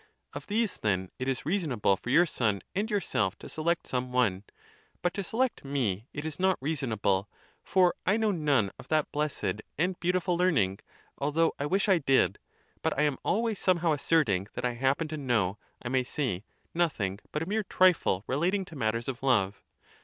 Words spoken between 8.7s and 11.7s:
of that blessed and beautiful learning, although I